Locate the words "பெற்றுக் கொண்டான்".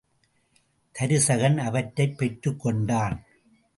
2.17-3.23